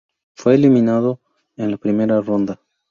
[0.33, 1.19] Fue eliminado
[1.57, 2.59] en la primera ronda.